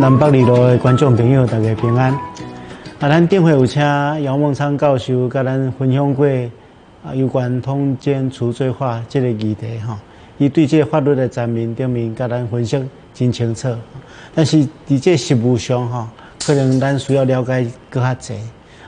[0.00, 2.12] 南北二路的观众朋友，大家平安。
[2.12, 3.82] 啊，咱电会有请
[4.22, 6.26] 姚梦昌教授，甲咱分享过
[7.04, 9.98] 啊有关通奸除罪化这个议题哈。
[10.38, 13.68] 伊对这个法律的层面顶面，甲咱分析真清楚。
[14.34, 14.56] 但是
[14.88, 16.08] 伫这实务上哈，
[16.44, 18.34] 可能咱需要了解更较侪。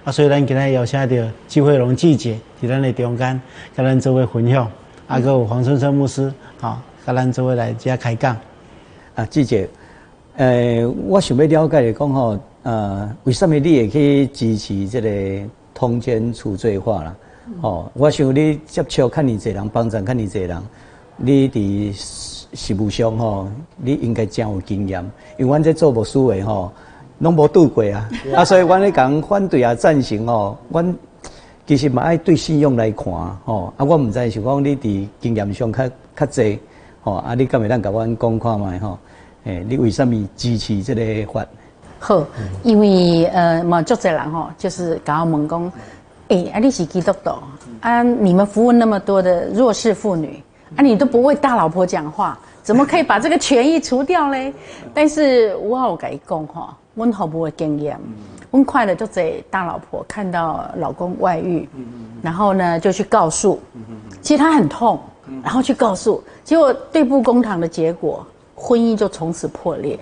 [0.04, 3.40] 啊，所以咱今日邀请到季慧龙记者伫咱的中间，
[3.76, 4.68] 甲咱做位分享。
[5.06, 8.36] 啊，个有黄春生牧师，哈，甲咱做位来遮开讲。
[9.14, 9.44] 啊，记
[10.36, 17.16] 者，呃，我想要了解的讲吼，呃，为什么你会去支持这个通奸处罪化啦？
[17.60, 20.62] 哦，我想你接触看你这人，帮助看你这人，
[21.16, 21.92] 你伫
[22.52, 25.00] 实务上吼，你应该真有经验，
[25.38, 26.72] 因为阮在做牧师的吼，
[27.20, 30.96] 拢无拄过啊， 啊，所以阮咧讲反对啊，赞成吼，阮
[31.66, 33.06] 其实嘛爱对信用来看
[33.44, 36.58] 吼，啊，我毋知是讲你伫经验上较较济，
[37.02, 38.98] 吼，啊，你敢会当甲阮讲看卖吼？
[39.46, 41.46] 诶，你为什么支持这个法？
[42.00, 42.24] 好，
[42.64, 45.72] 因为呃，嘛，足侪人吼，就是甲我问讲，
[46.28, 47.30] 诶，啊，你是基督徒
[47.80, 48.02] 啊？
[48.02, 50.42] 你们服务那么多的弱势妇女
[50.76, 54.52] 啊，你都不为大老婆讲话，怎么可以把这个权益除掉嘞？
[54.92, 57.96] 但是我有甲伊讲吼，阮好不会经验。
[58.50, 61.68] 温快的就在大老婆看到老公外遇，
[62.20, 63.60] 然后呢就去告诉，
[64.20, 64.98] 其实她很痛，
[65.42, 68.26] 然后去告诉，结果对簿公堂的结果，
[68.56, 69.96] 婚姻就从此破裂，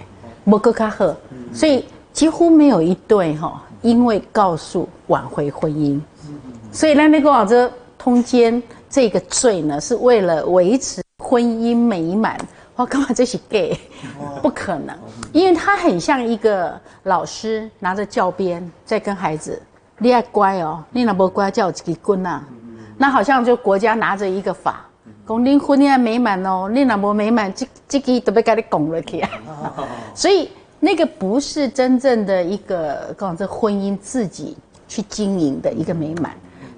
[0.45, 1.15] 摩格卡赫，
[1.53, 6.01] 所以几乎没有一对哈，因为告诉挽回婚姻，
[6.73, 12.39] 所以那那个这通奸这个罪呢，是为了维持婚姻美满。
[12.77, 13.79] 我干嘛这是 gay？
[14.43, 14.97] 不可能，
[15.33, 19.63] 因为他很像一个老师拿着教鞭在跟孩子，
[19.99, 22.43] 你要乖哦，你那不乖叫几棍呐？
[22.97, 24.85] 那好像就国家拿着一个法，
[25.27, 29.31] 讲恁婚姻美满哦，你那不美满，这这个都被给你拱了去啊。
[30.15, 36.33] 所以那个不是真正的一个，讲这婚姻自己去经营的一个美满。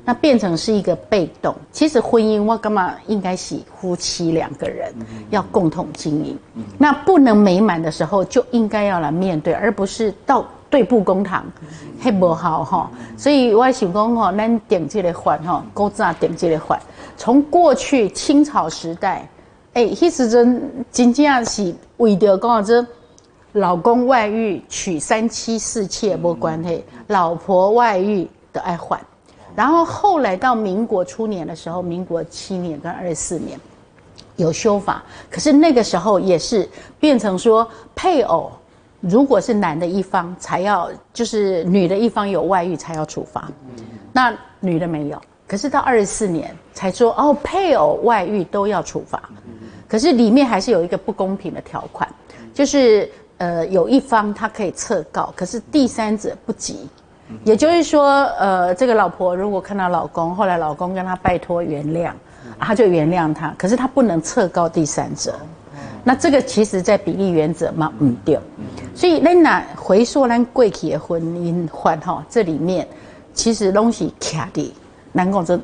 [0.09, 1.53] 那变成是一个被动。
[1.73, 4.95] 其实婚姻我干嘛应该是夫妻两个人
[5.31, 6.39] 要共同经营。
[6.79, 11.45] 那不能美满的时候，就应该要来面对，而不是到对簿公堂，
[12.01, 12.91] 还不好哈。
[13.17, 16.79] 所以我想讲吼，咱点这个法哈，勾子啊点这个法。
[17.17, 19.29] 从过去清朝时代，
[19.73, 22.87] 哎，迄时阵真正是为着讲这
[23.53, 29.01] 老公外遇娶三妻四妾无关系，老婆外遇的爱还。
[29.55, 33.59] 然后后来到民国初年的时候，民国七年跟二十四年
[34.37, 36.69] 有修法，可是那个时候也是
[37.01, 38.53] 变成说配偶
[39.09, 43.49] 如果是男的一方才要，就是女的一方有外遇才要处罚，
[44.13, 45.21] 那女的没有。
[45.47, 49.23] 可是到二十四年才说哦，配偶外遇都要处罚，
[49.87, 52.09] 可是里面还是有一个不公平的条款，
[52.53, 53.09] 就是
[53.39, 56.89] 呃有一方他可以撤告，可是第三者不及。
[57.43, 62.13] 也就是说，呃，这个老婆如果看到老公，后来老公跟他拜托原谅，
[62.61, 63.53] 他就原谅他。
[63.59, 65.35] 可是他不能撤告第三者，
[66.05, 68.39] 那这个其实在比例原则嘛，嗯对。
[68.97, 72.89] 所以，咱那回溯咱贵体的婚姻法哈，这里面
[73.35, 74.75] 其实拢是卡的，
[75.13, 75.61] 南讲这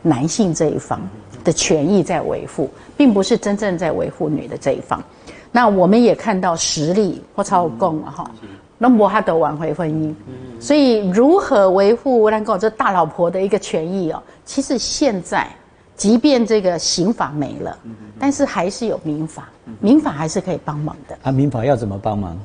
[0.00, 1.00] 男性这一方
[1.42, 5.02] 的权益在维护，并不是真正在维护女的这一方。
[5.50, 8.30] 那我们也看到实力或超共了哈。
[8.78, 10.14] 那么他得挽回婚姻，
[10.60, 14.22] 所以如何维护我讲这大老婆的一个权益哦？
[14.44, 15.48] 其实现在，
[15.96, 17.76] 即便这个刑法没了，
[18.20, 19.48] 但是还是有民法，
[19.80, 21.18] 民法还是可以帮忙的。
[21.24, 22.38] 啊，民法要怎么帮忙？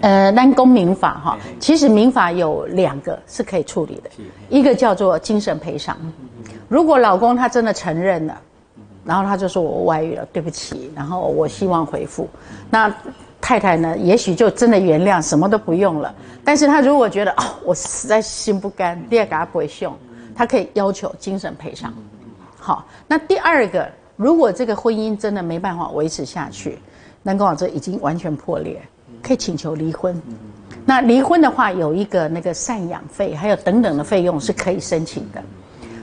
[0.00, 4.10] 呃，单公民法哈，其实民法有两个是可以处理的，
[4.48, 5.96] 一个叫做精神赔偿。
[6.68, 8.40] 如果老公他真的承认了，
[9.04, 12.28] 然后他就说我外遇了，对不起，然后我希望回复，
[12.70, 12.94] 那。
[13.46, 16.14] 太太呢，也许就真的原谅，什么都不用了。
[16.42, 19.94] 但是他如果觉得哦，我实在心不甘，第二个他不会凶，
[20.34, 21.92] 他可以要求精神赔偿。
[22.58, 23.86] 好，那第二个，
[24.16, 26.78] 如果这个婚姻真的没办法维持下去，
[27.22, 28.80] 南宫老这已经完全破裂，
[29.24, 30.20] 可以请求离婚。
[30.84, 35.42] 那离婚的话，有一个那个赡养费，还有等等的费用是可以申请的。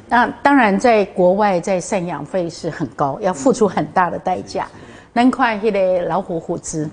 [0.09, 4.67] 那当然，在国外，在赡养费是很高，要付出很大的代价。
[5.13, 6.89] 难怪那个老虎虎子。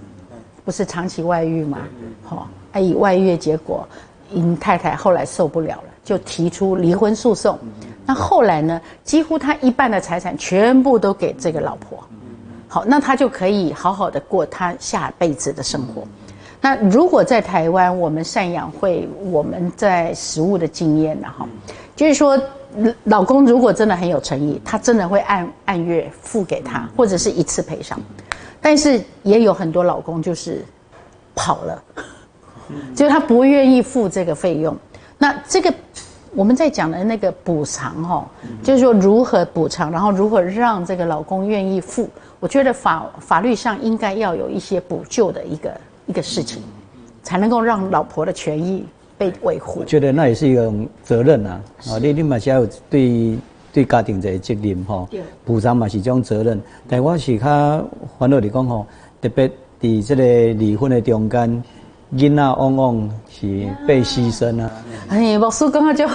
[0.64, 1.78] 不是长期外遇嘛？
[2.22, 3.88] 好，啊，以外遇的结果，
[4.30, 7.58] 因太太后来受不了了，就提出离婚诉讼。
[8.04, 8.78] 那后来呢？
[9.02, 12.06] 几乎他一半的财产全部都给这个老婆。
[12.69, 16.06] 好，那他就可以好好的过他下辈子的生活。
[16.61, 21.29] 那如果在台湾，我们赡养会，我们在实务的经验呢？
[21.37, 21.49] 哈，
[21.97, 22.38] 就是说，
[23.05, 27.99] 老公如果真的很有诚意，他真的会按按月付给他，或者是一次赔偿。
[28.61, 30.64] 但是也有很多老公就是
[31.35, 31.82] 跑了，
[32.94, 34.76] 就是他不愿意付这个费用。
[35.17, 35.73] 那这个
[36.34, 38.28] 我们在讲的那个补偿哈，
[38.62, 42.08] 就是说如何补偿，然后如何让这个老公愿意付。
[42.40, 46.62] 我觉得法法律上应该要有一些补救的一个一个事情，
[47.22, 48.84] 才能够让老婆的权益
[49.16, 49.80] 被维护。
[49.80, 53.36] 我觉得那也是一种责任呐，啊，你你嘛是要有对
[53.72, 55.08] 对家庭这个责任吼，
[55.44, 56.60] 补偿嘛是一种责任。
[56.88, 57.84] 但我是较
[58.19, 58.86] 烦恼的讲吼，
[59.20, 60.22] 特别伫这个
[60.54, 61.62] 离婚的中间，
[62.14, 64.70] 囡仔往往是被牺牲啊。
[65.08, 66.08] 哎，老师刚刚就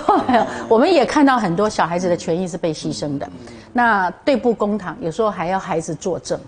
[0.68, 3.30] 我们也看到很多小孩子的权益是被牺牲的。
[3.72, 6.40] 那对簿公堂，有时候还要孩子作证。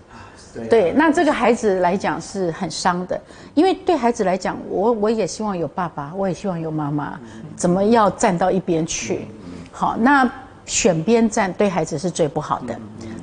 [0.70, 3.20] 对，那这个孩子来讲是很伤的，
[3.54, 7.18] 因为对孩子来讲，我我也希望有爸爸，我也希望有妈妈，
[7.54, 9.28] 怎么要站到一边去？
[9.70, 10.26] 好，那
[10.64, 12.74] 选边站对孩子是最不好的。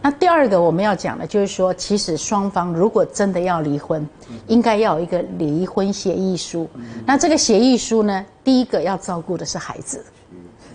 [0.04, 4.06] 那第二个我们要讲的，就是说，其实双方如果真的要离婚，
[4.48, 6.70] 应该要有一个离婚协议书。
[7.06, 10.04] 那这个协议书呢，第一个要照顾的是孩子。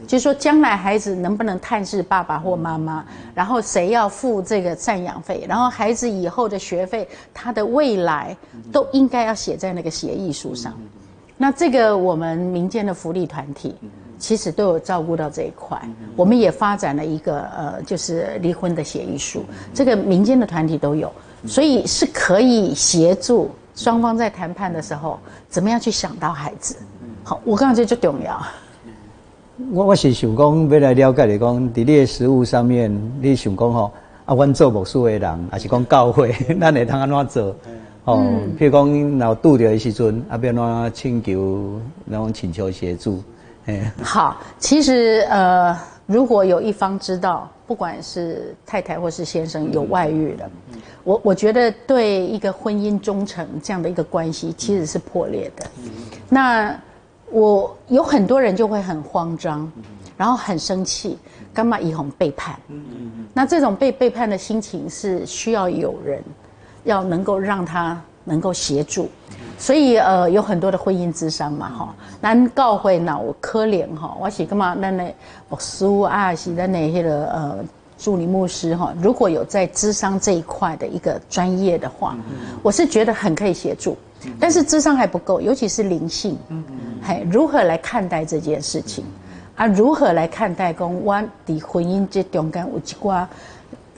[0.06, 3.04] 就是说，将来孩子能不能探视爸爸或妈妈，
[3.34, 8.34] 然后谁要付这个赡养费，然后孩子以后的学费，他的未来
[8.72, 10.72] 都应该要写在那个协议书上。
[11.36, 13.74] 那这个我们民间的福利团体
[14.18, 15.80] 其实都有照顾到这一块，
[16.16, 21.10] 我们也发展了一个呃，就是离婚的协议书，这个民间的团体都有，
[21.46, 25.18] 所以是可以协助双方在谈判的时候
[25.48, 26.76] 怎么样去想到孩子。
[27.22, 28.40] 好，我刚才这就重要。
[29.72, 33.92] 我我是想讲，要来了解你讲，伫你的食物上面，你想讲吼，
[34.24, 37.56] 啊，阮做牧师的人，还是讲教会， 咱会通安怎做？
[38.04, 38.24] 哦，
[38.58, 43.22] 譬如讲，然后拄着的时阵，啊，要安怎请求，然后请求协助。
[44.02, 50.50] 好，其实呃，如果有一方知道，不管是太太或是先生有外遇了，
[51.04, 55.66] 我我觉得对一个婚姻忠诚这样的一个关系，其实是破裂的。
[56.28, 56.74] 那
[57.30, 59.70] 我有很多人就会很慌张，
[60.16, 61.18] 然后很生气，
[61.52, 62.58] 干嘛以红背叛？
[63.34, 66.22] 那这种被背叛的心情是需要有人，
[66.84, 69.08] 要能够让他能够协助，
[69.58, 74.76] 所以呃有很多的婚姻之商嘛哈，咱教会呢我可怜哈，我是干嘛？
[74.76, 75.04] 咱的
[75.48, 77.58] 牧师啊，是咱的那个呃
[77.98, 82.16] 助理牧师哈，如果有在智商这一块的一个专业的话，
[82.62, 83.96] 我是觉得很可以协助。
[84.38, 86.36] 但是智商还不够，尤其是灵性，
[87.02, 89.04] 嘿，如何来看待这件事情？
[89.54, 93.28] 啊，如何来看待公湾的婚姻这中间有几瓜？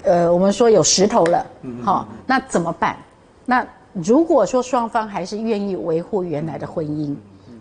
[0.03, 1.47] 呃，我们说有石头了，
[1.83, 2.97] 好，那怎么办？
[3.45, 7.15] 那如果说双方还是愿意维护原来的婚姻，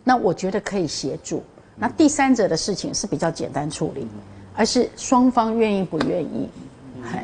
[0.03, 1.43] 那我觉得可以协助。
[1.75, 4.07] 那第三者的事情是比较简单处理，
[4.55, 6.49] 而是双方愿意不愿意，
[7.03, 7.19] 嘿。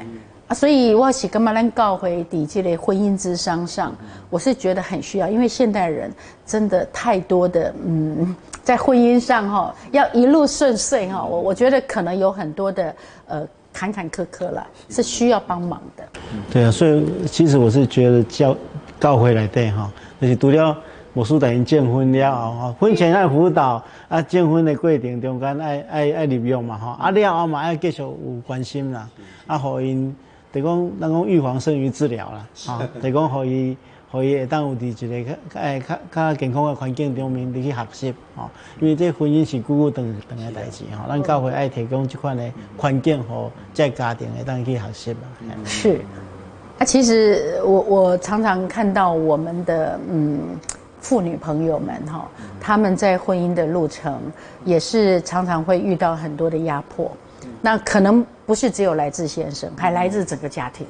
[0.48, 3.92] 啊，所以我要是干嘛咱告回底这类婚姻之商上，
[4.30, 6.12] 我是觉得很需要，因为现代人
[6.46, 16.04] 真的太多的嗯，在婚姻上哈，要一路顺遂哈，我我觉得可能有很多的呃坎坎坷坷了，是需要帮忙的。
[16.52, 18.56] 对啊，所以其实我是觉得教
[19.00, 20.77] 告回来对哈，就是除了
[21.13, 29.07] 魔术等于证婚了后吼，婚前爱辅导啊，证婚的过程中间爱爱爱利用嘛吼，啊了后嘛爱继续有关心啦，
[29.47, 30.16] 啊，互因。
[30.52, 33.75] 等于讲，咱讲预防胜于治疗啦，啊，等于讲互伊
[34.09, 38.49] 可以会当有伫一个较诶较较健康的环境中面，你去学习，吼，
[38.80, 45.19] 因为这婚姻是久久长长的代志，吼，咱教会爱提供这款的环境和这家庭会当去学习嘛。
[45.66, 45.99] 是，
[46.77, 50.39] 啊，其实我我常常看到我们的嗯
[50.99, 52.27] 妇女朋友们哈，
[52.59, 54.19] 他们在婚姻的路程
[54.65, 57.09] 也是常常会遇到很多的压迫。
[57.61, 60.85] 那可能不是只有来自先生，还来自整个家庭。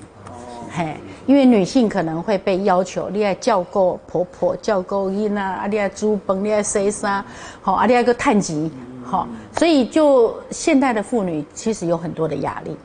[0.71, 7.23] 嘿，因为女性可能会被要求，你要教够婆婆，教够囡啊，啊，你要煮饭，你要洗衫，
[7.61, 8.71] 好，啊，你要个探级，
[9.03, 9.27] 好，
[9.57, 12.75] 所以就现代的妇女其实有很多的压力。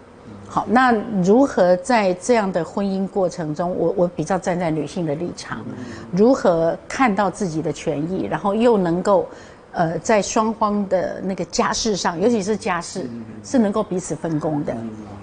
[0.50, 0.92] 好，那
[1.23, 5.64] 如何在这样的婚姻过程中，我我比较站在女性的立场，
[6.11, 9.26] 如何看到自己的权益，然后又能够。
[9.73, 13.09] 呃，在双方的那个家事上，尤其是家事，
[13.45, 14.76] 是能够彼此分工的，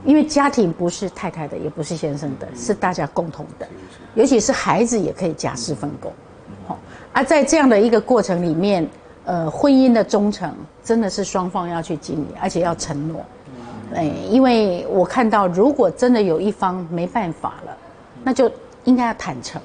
[0.05, 3.67] 因为家庭不是太太的，也不是先生的，是大家共同的，
[4.15, 6.10] 尤其是孩子也可以家事分工。
[6.65, 6.79] 好，
[7.12, 8.88] 而在这样的一个过程里面，
[9.25, 13.22] 呃，婚姻的忠诚真的是双方要去经营，而且要承诺。
[13.96, 17.77] 哎，因为我看到，如果真的有一方没办法了，
[18.24, 18.51] 那就
[18.84, 19.62] 应该要坦诚，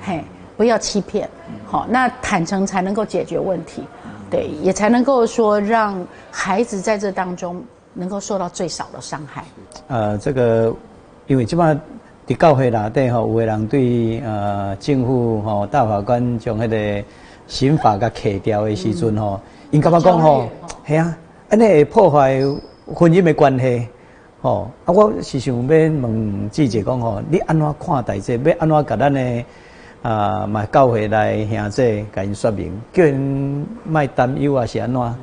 [0.00, 0.24] 嘿，
[0.56, 1.28] 不要欺骗。
[1.64, 3.82] 好，那坦诚才能够解决问题。
[4.28, 7.62] 对，也才能够说让孩子在这当中
[7.94, 9.44] 能够受到最少的伤害。
[9.86, 10.74] 呃，这个
[11.28, 11.80] 因为基本上
[12.26, 17.04] 伫教会内底吼，有个人对呃政府吼大法官将迄个
[17.46, 20.48] 刑法甲砍掉的时阵吼，因感觉讲吼，
[20.84, 21.16] 系啊，
[21.50, 22.40] 安尼会破坏
[22.94, 23.88] 婚姻的关系。
[24.42, 28.36] 吼，啊，我是想要问记者讲吼，你安怎看待这？
[28.36, 29.44] 要安怎甲咱的
[30.02, 35.14] 啊，嘛教会来兄弟甲因说明，叫因卖担忧啊，是安怎？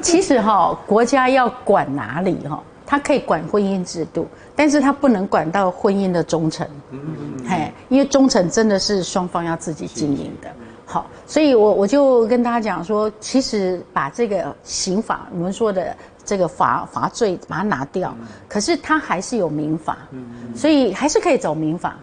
[0.00, 4.26] 其实哈，国家要管哪里哈，他可以管婚姻制度，
[4.56, 6.66] 但是他不能管到婚姻的忠诚。
[7.46, 10.48] 嘿，因为忠诚真的是双方要自己经营的。
[10.90, 15.96] 好，所以我我就跟大家讲说，其实把这个刑法，我们说的。
[16.22, 18.14] 这个罚罚罪把它拿掉，
[18.46, 19.98] 可是它还是有民法，
[20.54, 21.96] 所以还是可以走民法。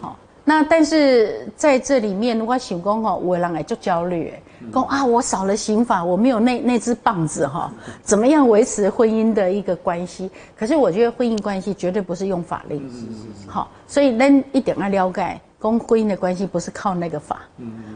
[0.00, 4.32] 好，那但是在这里面，如果想讲哈，我让来就焦虑，
[4.72, 7.72] 讲啊，我少了刑法，我没有那那只棒子哈，
[8.02, 10.30] 怎么样维持婚姻的一个关系？
[10.56, 12.80] 可是我觉得婚姻关系绝对不是用法律，
[13.48, 17.38] 好，所以恁一点要了解，跟婚姻的关系不是靠那个法，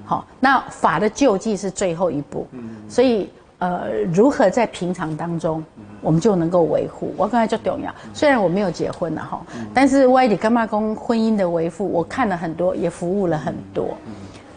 [0.04, 2.46] 好，那法的救济是最后一步，
[2.88, 3.28] 所以。
[3.58, 5.64] 呃，如何在平常当中，
[6.02, 7.14] 我们就能够维护？
[7.16, 7.90] 我刚才就重要。
[8.12, 9.40] 虽然我没有结婚了哈，
[9.73, 13.96] 但是外地干妈公婚姻的维护，我看了很多，也服务了很多。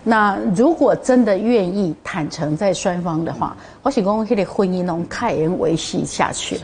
[0.03, 6.59] 那如果真的愿意坦诚在双方的话，我想公这个婚姻能开颜维系下去，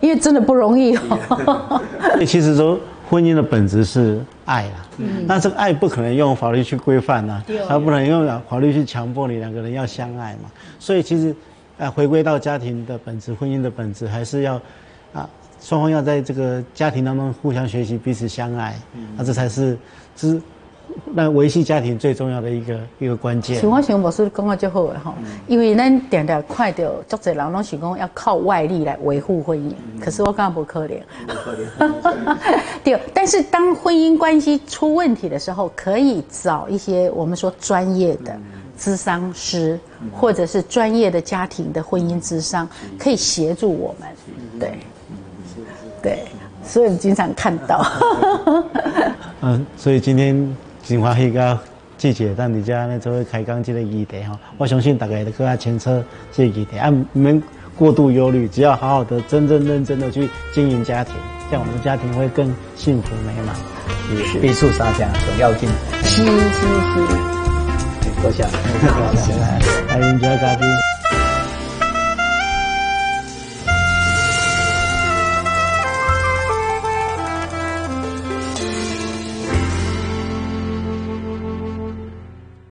[0.00, 1.78] 因为真的不容易哦。
[2.26, 2.80] 其实说。
[3.12, 4.88] 婚姻的本质是爱啦，
[5.26, 10.50] 那这个爱不可能用法律去规范呐，它不能用法律去强迫你两个人要相爱嘛。
[10.78, 11.36] 所以其实，
[11.76, 14.54] 呃，回归到家庭的本质，婚姻的本质还是要，
[15.12, 15.28] 啊，
[15.60, 18.74] 双方要在这个家庭当中互相学习，彼此相爱，
[19.14, 19.76] 那这才是
[20.16, 20.40] 之。
[21.14, 23.60] 那维系家庭最重要的一个一个关键。
[23.60, 25.14] 像我想，牧师讲的就好诶吼，
[25.46, 31.00] 因为咱点点看到足侪人拢是讲要靠外力来维护婚姻，可是我讲不可怜。
[31.26, 32.36] 不可怜。
[32.82, 38.34] 对，但是当婚姻关系出问题的时候，可以找一些我们说专业的
[38.78, 39.78] 咨商师，
[40.12, 42.66] 或者是专业的家庭的婚姻咨商，
[42.98, 44.08] 可以协助我们。
[44.58, 44.78] 对，
[46.02, 46.24] 对，
[46.64, 47.84] 所以经常看到。
[49.42, 50.56] 嗯，所以今天。
[50.82, 51.58] 真欢喜甲
[51.96, 57.40] 季姐当伫遮呢，做伙开讲这个议题吼，我相信大家都更加清楚这个议题，啊，唔免
[57.76, 61.14] 过度忧虑，只要好好的、真正认真的去经营家庭，
[61.48, 63.54] 这样我们的家庭会更幸福美满。
[64.26, 65.68] 是，必须三家总要紧。
[66.02, 67.22] 是是是。
[68.20, 68.42] 多谢，
[68.82, 69.32] 多谢，
[69.88, 70.66] 来迎接嘉宾。